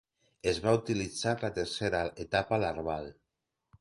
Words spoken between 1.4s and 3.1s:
la tercera etapa larval.